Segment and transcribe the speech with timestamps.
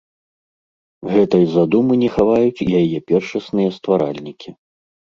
[1.17, 4.61] Гэтай задумы не хаваюць і яе першасныя стваральнікі.